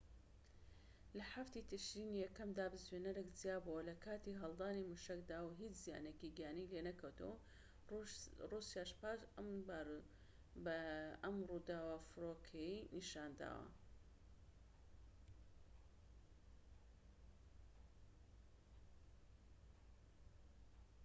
لە 1.17 1.25
٧ 1.33 1.53
ی 1.59 1.61
تشرینی 1.71 2.21
یەکەمدا 2.25 2.65
بزوێنەرێك 2.73 3.27
جیا 3.39 3.55
بۆوە 3.65 3.81
لە 3.89 3.95
کاتی 4.05 4.39
هەڵدانی 4.41 4.87
موشەکەدا 4.89 5.39
و 5.43 5.55
هیچ 5.61 5.73
زیانێکی 5.83 6.33
گیانی 6.37 6.69
لێ 6.71 6.81
نەکەوتەوە. 6.89 7.35
رووسیا 8.51 8.85
پاش 8.99 9.19
ئەم 11.25 11.35
ڕووداوە 11.49 11.95
فڕۆکەی 12.09 12.75
il-76s 12.85 12.87
ی 12.89 12.89
نیشتاندەوە 12.97 13.67